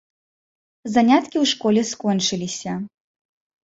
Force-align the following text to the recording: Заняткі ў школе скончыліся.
Заняткі 0.95 1.37
ў 1.43 1.53
школе 1.53 1.81
скончыліся. 1.93 2.71